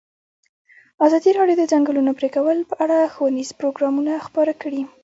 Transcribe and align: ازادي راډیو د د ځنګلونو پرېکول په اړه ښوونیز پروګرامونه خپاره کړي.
ازادي 1.05 1.31
راډیو 1.39 1.55
د 1.59 1.59
د 1.67 1.69
ځنګلونو 1.71 2.11
پرېکول 2.19 2.57
په 2.69 2.75
اړه 2.83 3.11
ښوونیز 3.13 3.49
پروګرامونه 3.59 4.13
خپاره 4.25 4.53
کړي. 4.61 4.81